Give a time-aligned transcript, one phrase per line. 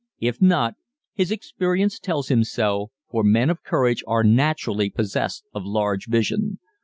[0.19, 0.73] If not,
[1.13, 6.57] his experience tells him so, for men of courage are naturally possessed of large vision.